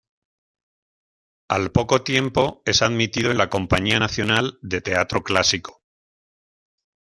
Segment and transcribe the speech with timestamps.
[1.47, 5.83] Al poco tiempo es admitido en la Compañía Nacional de Teatro Clásico.